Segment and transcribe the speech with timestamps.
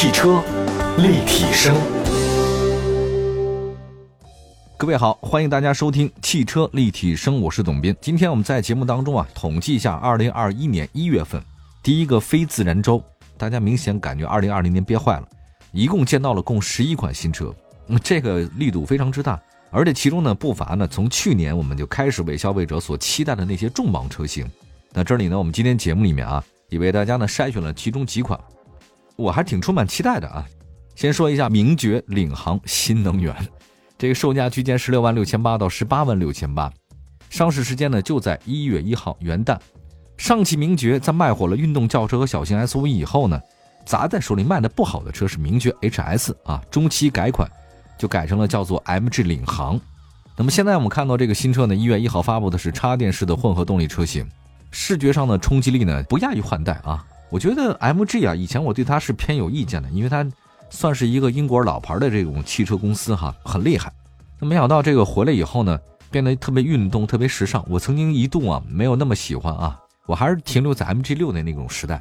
[0.00, 0.40] 汽车
[0.98, 1.74] 立体声，
[4.76, 7.92] 各位好，欢迎大家收听汽车立体声，我是董斌。
[8.00, 11.42] 今天我们在节目当中啊，统计一下二零二一年一月份
[11.82, 13.02] 第一个非自然周，
[13.36, 15.26] 大家明显感觉二零二零年憋坏了，
[15.72, 17.52] 一共见到了共十一款新车，
[18.00, 19.42] 这个力度非常之大，
[19.72, 24.48] 而且其中呢不乏呢从去年我们就开始为消费者所期待的那些重磅车型。
[24.92, 28.38] 那这里呢，我们今天节目里面啊，也为大家呢筛选了其中几款。
[29.18, 30.46] 我还挺充满期待的啊！
[30.94, 33.34] 先说一下名爵领航新能源，
[33.98, 36.72] 这个售价区间十六万六千八到十八万六千八，
[37.28, 39.58] 上市时间呢就在一月一号元旦。
[40.16, 43.40] 上汽名爵在卖火了运动轿车和小型 SUV 以后呢，
[43.84, 47.50] 砸在手里卖的不好的车是名爵 HS 啊，中期改款
[47.98, 49.80] 就改成了叫做 MG 领航。
[50.36, 54.24] 那么现在我们看到这个新车呢，一月一号发布的是插电式的混合动力车型，
[54.70, 57.04] 视觉上的冲击力呢不亚于换代啊。
[57.30, 60.26] 我觉得 MG 啊，以前我对它是偏有意见的，因为它
[60.70, 63.92] 算是一个英国老牌的这种汽车公司哈，很厉害。
[64.38, 65.78] 那没想到这个回来以后呢，
[66.10, 67.64] 变得特别运动、特别时尚。
[67.68, 72.00] 我曾经一度啊没有那么喜欢啊，我还是停留在 MG 六的那种时代。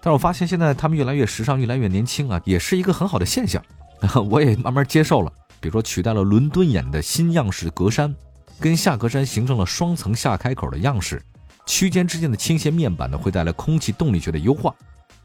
[0.00, 3.60] 但是我发现现在他们越来越时尚、越来越年轻啊，也是一个很好的现象。
[4.30, 5.32] 我也慢慢接受了。
[5.60, 8.14] 比如说取代了伦敦眼的新样式格栅，
[8.60, 11.20] 跟下格栅形成了双层下开口的样式。
[11.68, 14.74] 区间之间的倾斜面板呢，会带来空气动力学的优化。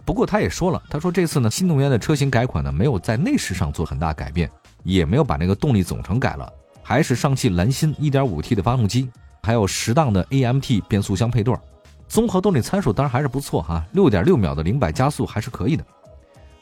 [0.04, 4.52] 不过他也说了，他说这次呢，新能源的车型改款呢，没有在内饰上做很大改变，
[4.84, 6.52] 也没有把那个动力总成改了，
[6.84, 9.10] 还是上汽蓝芯 1.5T 的发动机，
[9.42, 11.56] 还有适当的 AMT 变速箱配对。
[12.10, 15.86] 综合动力参数当然还是不错哈，6.6秒的零百加速还是可以的。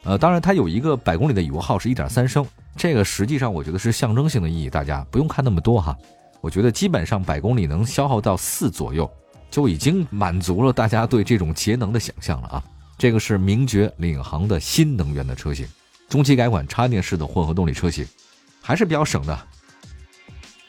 [0.04, 5.96] 呃，当然它有一个百公里的油耗是1.3升，这个实际上我觉得是象征性的意义，大家不用看那么多哈。
[6.40, 9.10] 我觉得基本上百公里能消耗到四左右。
[9.52, 12.64] 就已经满足了大家对这种节能的想象了啊！
[12.96, 15.68] 这个是名爵领航的新能源的车型，
[16.08, 18.06] 中期改款插电式的混合动力车型，
[18.62, 19.38] 还是比较省的。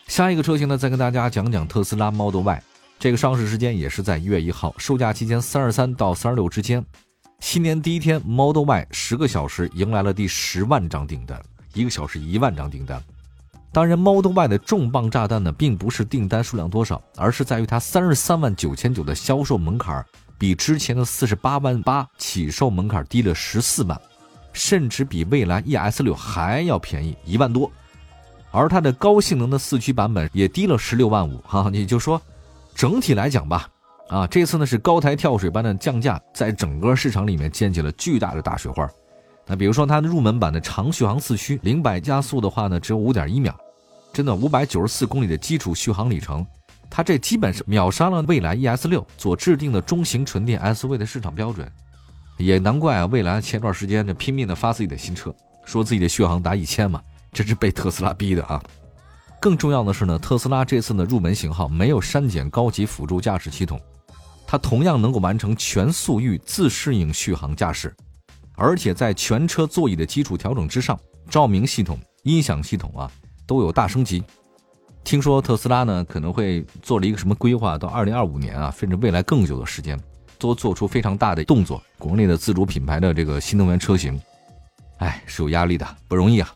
[0.07, 2.63] 下一个车型呢，再跟大家讲讲特斯拉 Model Y，
[2.99, 6.85] 这个上市时间也是在一月一号，售价期间三十三到三十六之间。
[7.39, 11.41] 新年第一天，Model Y 十个小时迎来了第十万张订单，
[11.73, 13.01] 一个小时一万张订单。
[13.73, 20.05] 当然，Model Y 的重磅炸弹呢，并不是订单数量多少，而是在于它三十三万九千九的销售门槛，
[20.37, 23.99] 比之前的四十八万八起售门槛低了十四万，
[24.53, 27.69] 甚至比蔚来 ES 六还要便宜一万多。
[28.51, 32.21] 而它的高性能的四驱版本也低了十六万五，哈，也就说，
[32.75, 33.67] 整体来讲吧，
[34.09, 38.87] 啊，这次呢是高台跳水般的降价，在整个市场里面溅起了巨大的大水花。
[39.47, 43.57] 那比如说它的入门版的长续航四驱，零百加速的话呢，只有五点一秒。
[44.13, 46.45] 真的五百九十四公里的基础续航里程，
[46.87, 51.69] 它这基本是秒杀了蔚来 ES 六所制定的中型纯电 SUV 的市场标准，
[52.37, 55.33] 也难怪啊，蔚来前段时间这拼命的发自己的新车，
[55.65, 58.63] 说自己的续航达一千嘛，这是被特斯拉逼的啊。
[59.41, 63.81] 更重要的是呢，特斯拉这次的入门型号没有删减高级辅助驾驶系统，
[64.45, 67.91] 它同样能够完成全速域自适应续航驾驶，
[68.55, 70.97] 而且在全车座椅的基础调整之上，
[71.31, 73.11] 照明系统、音响系统啊。
[73.45, 74.23] 都有大升级，
[75.03, 79.99] 听说特斯拉呢可能会做了一个什么规划，到二零二五年啊，甚至未来更久的时间，
[80.39, 81.81] 都做出非常大的动作。
[81.97, 84.19] 国内的自主品牌的这个新能源车型，
[84.97, 86.53] 哎，是有压力的，不容易啊。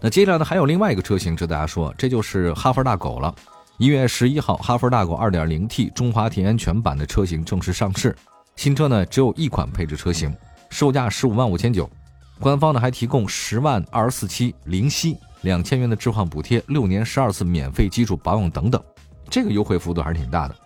[0.00, 3.34] 那接下来呢，还有另外一个车型值得大家说，这就是哈弗大狗了。
[3.78, 8.14] 一月十一号，哈弗大狗二点零 T 中华田园全版的车型正式上市。
[8.56, 10.34] 新车呢只有一款配置车型，
[10.70, 11.88] 售价十五万五千九，
[12.38, 15.16] 官方呢还提供十万二十四期零息。
[15.42, 18.82] 两千元的置换补贴，六年十二次免费基础保养等等，
[19.28, 20.56] 这个优惠幅度还是挺大的。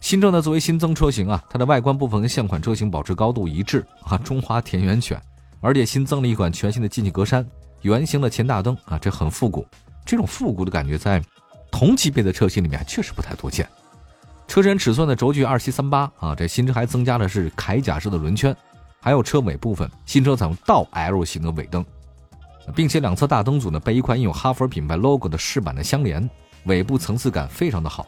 [0.00, 5.20] 新车呢作为新增车型啊，它的外观部分跟现款车型保持高度一致啊，中华田园犬，
[5.60, 7.44] 而且新增了一款全新的进气格栅，
[7.82, 9.66] 圆形的前大灯啊，这很复古。
[10.04, 11.22] 这种复古的感觉在
[11.70, 13.68] 同级别的车型里面确实不太多见。
[14.46, 18.56] 车身尺寸的轴距二七三八啊，这新车还增加的是铠甲式的轮圈，
[19.00, 21.84] 还有车尾部分，新车采用倒 L 型的尾灯。
[22.74, 26.28] 并且两侧大灯组呢被一款印有哈弗品牌 logo 的饰板的相连，
[26.64, 28.06] 尾部层次感非常的好。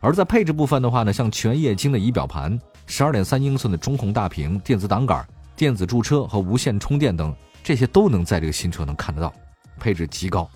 [0.00, 9.32] 而在配置部分的话呢，像全液晶的仪表盘、十二点三英寸的中控大屏、电子挡杆、电子驻车和无线充电等，这些都能在这个新车能看得到，
[9.78, 10.48] 配置极高。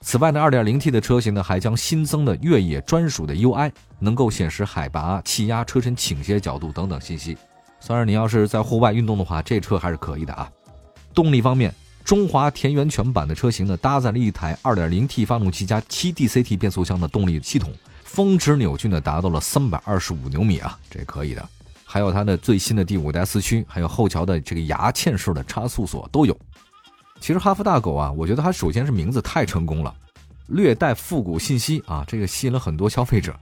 [0.00, 7.36] 此外呢，二点零 T 的车型呢还将新增的越野专属的 UI，能够显示海拔、气压、车身倾斜角度等等信息。
[7.80, 10.48] 虽然你要是在户外运动的话，这车还是可以的啊。
[11.12, 11.74] 动力方面。
[12.04, 17.72] 中华田园全版的车型呢，搭载了一台 2.0T 发动机加 7DCT 变速箱的动力系统，
[18.04, 21.48] 峰值扭矩呢达到了325牛米啊，这可以的。
[21.84, 26.36] 还有它的最新的第五代四驱，还有后桥的这个牙嵌式的差速锁都有。
[27.20, 29.94] 其实哈弗大狗啊，我觉得它首先是名字太成功了，
[30.48, 33.34] 略带复古信息啊，这个吸引了很多消费者。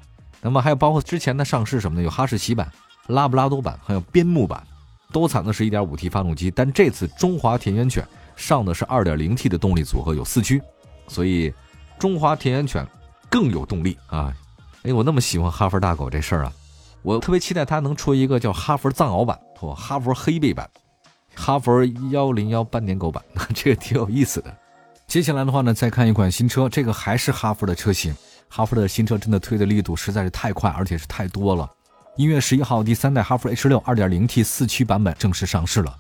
[0.42, 2.70] 那么还有包括之前的上市什么的，有哈士奇版、
[3.06, 4.62] 拉布拉多版，还有边牧版，
[5.12, 6.50] 都采的是一点五 T 发动机。
[6.50, 10.60] 但这次中华田园犬上的是二点零 T 的动力组合，有四驱，
[11.08, 11.52] 所以
[11.98, 12.86] 中华田园犬
[13.28, 14.32] 更有动力啊！
[14.82, 16.52] 哎，我那么喜欢哈弗大狗这事儿啊！
[17.02, 20.68] 我特别期待它能出一个叫哈佛藏獒版或哈佛黑背版、
[21.34, 23.22] 哈佛幺零幺斑点狗版，
[23.54, 24.54] 这个挺有意思的。
[25.06, 28.14] 接下来的话呢，再看一款新车，这个还是哈佛的车型。
[28.48, 31.70] 哈佛的新车真的推的力度实在是太快，而且是太多了。
[32.20, 35.96] 一月十一号，第三代哈弗 H 六二点零 T 四驱版本正式上市了。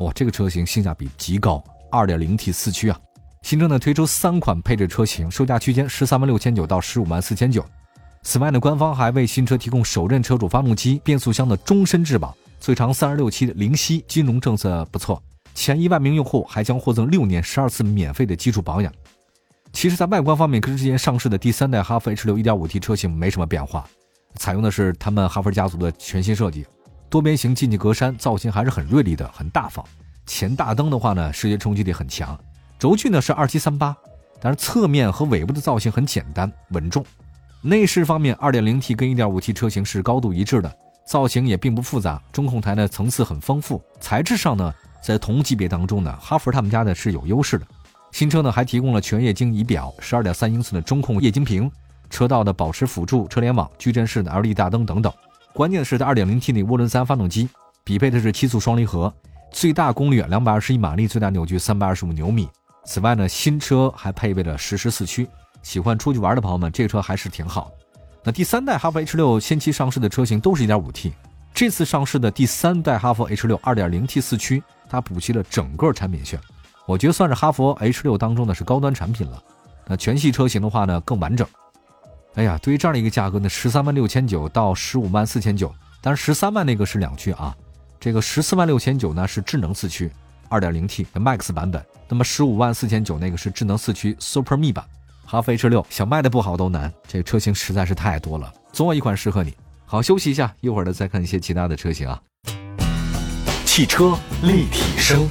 [0.00, 1.62] 哇，这个车型性价比极高，
[1.92, 2.98] 二点零 T 四驱啊！
[3.42, 7.64] 新车呢推出三款配置车型，售价区间十三万六千九到十五万四千九。
[8.24, 15.22] 此外呢，官方还为新车提供首任车主发动机、变速箱的终身质保，最长三十六期的零息，金融政策不错。
[15.54, 18.92] 前一万名用户还将获赠六年十二次免费的基础保养。
[19.72, 23.88] 其实，在外观方面，跟之前上市的第三代哈弗 H 六 1.5T 车型没什么变化，
[24.36, 26.66] 采用的是他们哈弗家族的全新设计，
[27.08, 29.84] 多边形进气格栅造型还是很锐利的，很大方。
[30.26, 32.38] 前大灯的话呢，视觉冲击力很强。
[32.78, 33.96] 轴距呢是二七三八，
[34.40, 37.04] 但是侧面和尾部的造型很简单稳重。
[37.60, 40.72] 内饰方面，2.0T 跟 1.5T 车型是高度一致的，
[41.06, 42.22] 造型也并不复杂。
[42.32, 44.72] 中控台呢层次很丰富，材质上呢，
[45.02, 47.66] 在同级别当中呢，哈弗他们家呢是有优势的。
[48.12, 51.70] 新车呢还提供了全液晶仪表、12.3英寸的中控液晶屏、
[52.10, 55.10] 车道的保持辅助、车联网、矩阵式的 LED 大灯等等。
[55.54, 57.48] 关键是它 2.0T 的涡轮增压发动机，
[57.84, 59.12] 匹配的是七速双离合，
[59.50, 62.48] 最大功率221马力，最大扭矩325牛米。
[62.84, 65.28] 此外呢，新车还配备了实时四驱。
[65.62, 67.70] 喜欢出去玩的朋友们，这个车还是挺好。
[68.22, 71.12] 那第三代哈弗 H 六先期上市的车型都是一点五 T，
[71.52, 76.40] 这次上市的第三代哈弗 H 六二点零 T 四驱，它补齐了整个产品线，
[76.86, 79.42] 我觉得算是哈弗 H 六当中的是高端产品了。
[79.86, 81.46] 那全系车型的话呢更完整。
[82.34, 87.54] 哎呀，对于这样的一个价格呢，十三万六千九到十五万四千九，但是十三万那个是两驱啊，
[87.98, 90.10] 这个十四万六千九呢是智能四驱
[90.48, 94.84] 二点零 T 的 Max 版本，那么十五万四千九那个是智能四驱 Super Me 版。
[95.26, 99.54] 哈弗 H 六想卖的不好都难，这个车型实在是太多了，总有一款适合你。
[99.84, 102.20] 好，休息一下，一会儿呢再看一些其他的车型啊。
[103.64, 105.28] 汽车立体声，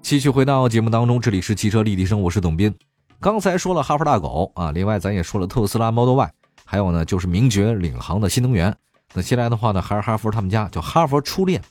[0.00, 2.74] 继续回到节目当中，这里是汽车立体声，我是董斌。
[3.20, 6.30] 刚才说了哈弗大狗啊，另外咱也说了特斯拉 Model Y，
[6.64, 8.74] 还有呢就是名爵领航的新能源。
[9.14, 11.62] 那接下来的话呢，还是哈弗他们家叫哈弗初恋。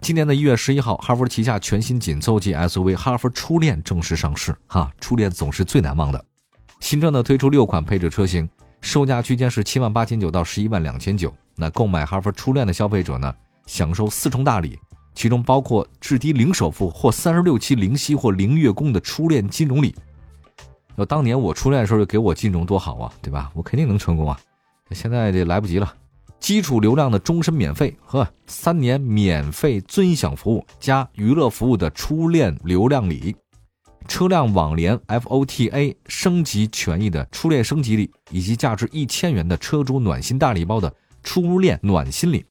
[0.00, 4.56] 今年的一月十一号，哈弗旗下全新紧凑级 SUV 哈弗初恋正式上市。
[4.66, 6.24] 哈，初恋总是最难忘的。
[6.80, 8.48] 新车呢推出六款配置车型，
[8.80, 11.32] 售价区间是七万八千九到十一万两千九。
[11.54, 13.32] 那购买哈弗初恋的消费者呢，
[13.66, 14.78] 享受四重大礼，
[15.14, 19.94] 其中包括至低零首付或三十六期零息或零月供的初恋金融礼。
[20.96, 23.50] 要当年我初恋的时候就给我金融多好啊，对吧？
[23.54, 24.38] 我肯定能成功啊。
[24.90, 25.94] 现在这来不及了。
[26.38, 33.34] 基础流量的终身免费和三年免费尊享服务加娱乐服务的初恋流量礼，
[34.08, 40.92] 车辆网联 FOTA 升级权益的初恋升级礼，以及价值一千元的车主暖心大礼包的
[41.22, 42.44] 初恋暖心礼。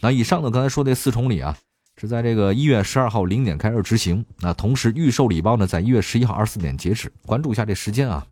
[0.00, 1.56] 那以上呢刚才说这四重礼啊，
[2.00, 4.24] 是在这个一月十二号零点开始执行。
[4.38, 7.12] 那同时预售礼包呢，在一月十一号二十四点截止。
[7.26, 8.24] 关注一下这时间啊。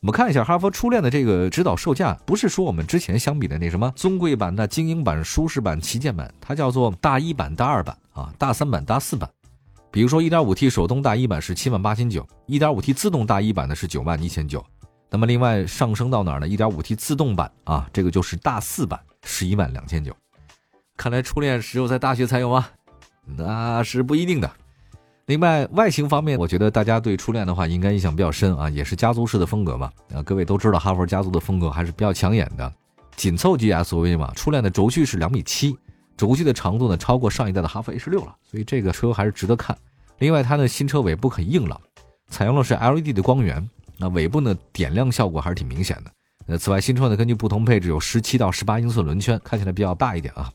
[0.00, 9.30] 我们看一下哈弗初恋的这个指导售价，不是说我们之前相比的那什么尊贵版的精英版、舒适版、旗舰版，它叫做大一版、大二版啊，大三版、大四版。
[9.92, 14.62] 比如说 1.5T 手动大一版是七万八千九，1.5T 自动大一版呢是九万一千九。
[15.08, 20.12] 那么另外上升到哪儿呢？1.5T 自动版啊，这个就是大四版，十一万两千九。
[20.96, 22.68] 看来初恋只有在大学才有啊？
[23.24, 24.50] 那是不一定的。
[25.26, 29.90] 另外，外形方面，我觉得大家对初恋的话应该印象比较深啊，也是家族式的风格嘛。
[30.14, 32.70] 啊，各位都知道哈弗家族的风格还是比较抢眼的，
[33.16, 34.30] 紧凑级 SUV 嘛。
[34.34, 35.74] 初恋的轴距是两米七，
[36.14, 39.74] 轴距的长度呢超过上一代的哈弗 H 六了，所以这个车还是值得看。
[40.18, 41.80] 另外，它的新车尾部很硬朗，
[42.28, 43.66] 采用的是 LED 的光源，
[43.96, 46.10] 那尾部呢点亮效果还是挺明显的。
[46.48, 50.52] 呃，此外，新车呢根据不同配置有十七到十八英寸轮圈，看起来比较大一点啊。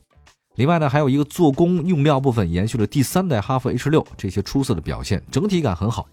[0.56, 6.06] 另外呢，还有一个做工用料部分延续了第三代哈弗 H 六这些出色的表现，整体感很好。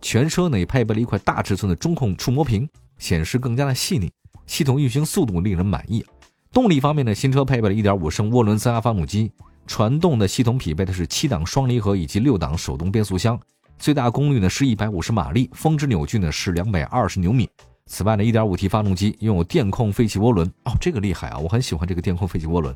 [0.00, 4.10] 全车呢也配备了一块大尺寸的中控触摸屏，显示更加的细腻。
[4.46, 6.04] 系统运行速度令人满意。
[6.52, 9.30] 动力方面呢，新车配备了1.5升涡轮增压发动机，
[9.66, 13.38] 传动的系统匹配的是七档双离合以及六档手动变速箱，
[13.78, 17.48] 最大功率呢是一百五十马力，峰值扭矩呢是两百二十牛米。
[17.86, 22.74] 此外呢，1.5T 发动机拥有电控废气涡轮，哦，这个厉害啊，我很喜欢这个电控废气涡轮。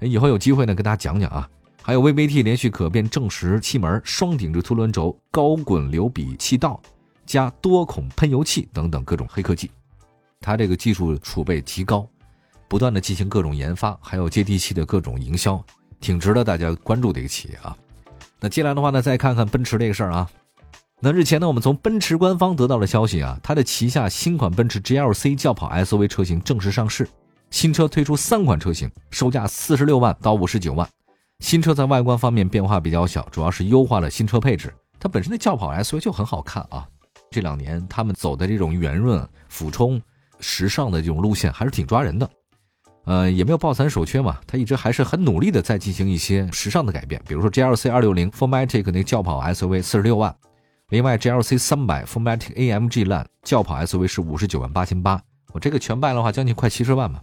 [0.00, 1.48] 以后有机会呢，跟大家讲讲啊。
[1.82, 6.80] 还有 VVT 连续可变正时气门、双顶置凸轮轴、高滚流比气道
[7.26, 9.70] 加多孔喷油器等等各种黑科技，
[10.40, 12.08] 它这个技术储备极高，
[12.68, 15.62] 不断的进行各种研发，还有接地气的各种营销，
[16.00, 17.76] 挺值得大家关注的一个企业啊。
[18.40, 20.26] 那接下来的话呢，再看看奔驰这个事儿啊。
[21.00, 27.06] 那日前呢，我们从奔驰官方得到了消息啊，它的旗下新款奔驰 GLC 轿跑 SUV 车型正式上市，
[27.54, 30.86] 新车推出三款车型，售价四十六万到五十九万。
[31.38, 34.74] 新车在外观方面变化比较小，主要是优化了新车配置。
[34.98, 36.84] 它本身的轿跑 SUV 就很好看啊。
[37.30, 40.02] 这两年他们走的这种圆润、俯冲、
[40.40, 42.28] 时尚的这种路线还是挺抓人的。
[43.04, 47.22] 呃，也没有抱残守缺嘛，它一直还是很努力的在进行一些时尚的改变。
[47.24, 50.34] 比如说 GLC 二六零 Formatic 那轿跑 SUV 四十六万，
[50.88, 55.22] 另外 GLC 三百 Formatic AMG Line 轿跑 SUV 是五十九万八千八。
[55.52, 57.20] 我这个全卖的话，将近快七十万嘛。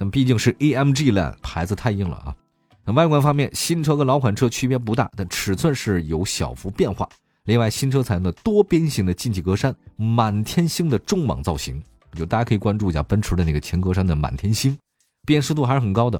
[0.00, 2.34] 但毕竟是 AMG 了牌子太硬了啊。
[2.86, 7.06] 那外观方面，新车跟老款车区别不大，但尺寸是有小幅变化。
[7.44, 11.82] 另外，新车采用的多边形的进气格栅，满天星的中网造型，
[12.14, 14.74] 就大家可以关注一下奔驰的那个前格栅的满天星，
[15.26, 16.18] 辨识度还是很高的。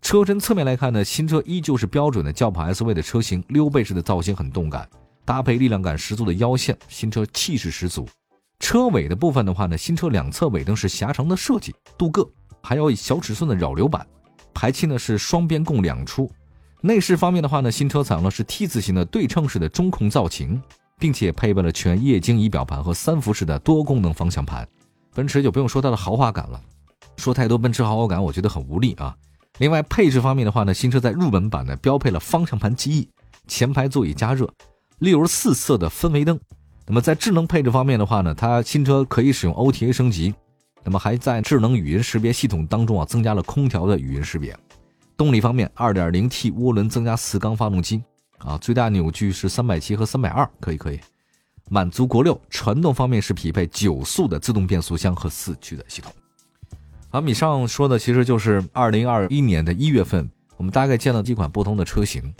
[0.00, 4.88] 车身侧面来看呢，新车依旧是标准的轿跑 SUV 的车型，溜背式的造型很动感，
[5.26, 8.08] 搭配力量感十足的腰线，新车气势十足。
[8.60, 12.28] 车尾的部分的话呢，新车两侧尾灯是狭长的设计，镀铬，
[12.62, 14.06] 还有小尺寸的扰流板。
[14.54, 16.28] 排气呢是双边共两出，
[16.80, 20.60] 内饰方面的话呢，新车采用的是 T 字形的对称式的中控造型，
[20.98, 24.66] 并且配备了全液晶仪表盘和三辐式的多功能方向盘。
[25.14, 26.60] 奔驰就不用说它的豪华感了，
[27.16, 29.14] 说太多奔驰豪华感我觉得很无力啊。
[29.58, 33.08] 另外配置方面的话呢，新车在入门版呢标配了方向盘记忆、
[33.46, 34.48] 前排座椅加热、
[34.98, 36.38] 六十四色的氛围灯。
[36.86, 40.34] 那么在智能配置方面的话呢，它新车可以使用 OTA 升级。
[40.88, 44.56] 那么还在智能语音识别系统当中啊，增加了空调的语音识别。
[45.18, 48.02] 动力方面，2.0T 涡轮增加四缸发动机
[48.38, 50.98] 啊，最大扭矩是370和320，可以可以，
[51.68, 52.40] 满足国六。
[52.48, 56.10] 传动方面是匹配九速的自动变速箱和四驱的系统。
[57.10, 60.26] 好，以上说的其实就是2021年的一月份，
[60.56, 62.34] 我们大概见到几款不同的车型。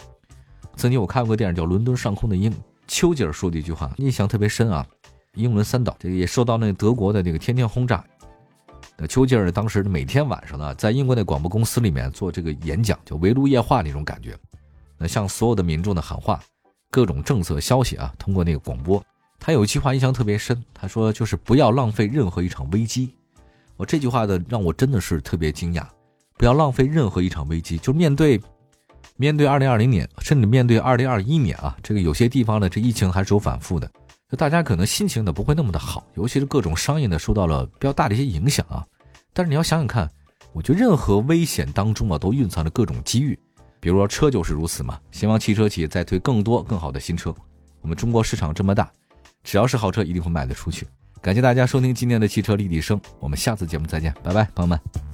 [0.75, 2.51] 曾经我看过个电影叫《伦敦上空的鹰》，
[2.87, 4.87] 丘吉尔说的一句话印象特别深啊。
[5.35, 8.03] 英伦三岛这个也受到那德国的这个天天轰炸。
[9.01, 14.37] 那丘吉尔当时每天晚上呢，在英国那广播公司里面做这个演讲，就围炉夜话那种感觉。
[14.99, 16.43] 那向所有的民众的喊话，
[16.91, 19.01] 各种政策消息啊，通过那个广播。
[19.39, 23.15] 他有一句话印象特别深，他说就是不要浪费任何一场危机。
[23.77, 25.87] 我这句话的让我真的是特别惊讶，
[26.37, 27.79] 不要浪费任何一场危机。
[27.79, 28.41] 就面对
[29.17, 33.89] 面对二零二零年，甚至面对二零二一年啊，这个有些地方呢，这疫情还是有反复的。
[34.31, 38.87] 就大家可能心情呢不会那么的好，尤其是各种商业呢受到了比较大的一些影响啊。
[39.33, 40.11] 但是你要想想看，
[40.53, 43.39] 我觉得任何危险当中啊都蕴藏着各种机遇，
[43.81, 45.01] 比如说车就是如此嘛。
[45.11, 47.35] 希望汽车企业再推更多更好的新车。
[47.81, 48.91] 我们中国市场这么大，
[49.45, 50.87] 只要是好车一定会卖得出去。
[51.23, 55.08] 感谢大家收听今天的汽车立体声，我们下次节目再见，拜拜，朋友们。